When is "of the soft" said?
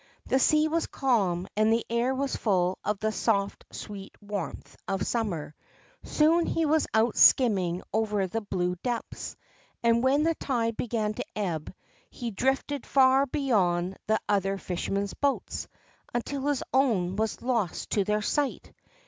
2.83-3.65